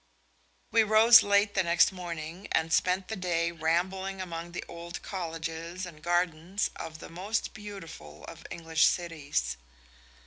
We 0.71 0.81
rose 0.81 1.21
late 1.21 1.53
the 1.53 1.61
next 1.61 1.91
morning 1.91 2.47
and 2.53 2.73
spent 2.73 3.07
the 3.07 3.15
day 3.15 3.51
rambling 3.51 4.19
among 4.19 4.51
the 4.53 4.63
old 4.67 5.03
colleges 5.03 5.85
and 5.85 6.01
gardens 6.01 6.71
of 6.75 6.97
the 6.97 7.09
most 7.09 7.53
beautiful 7.53 8.23
of 8.25 8.43
English 8.49 8.85
cities. 8.87 9.57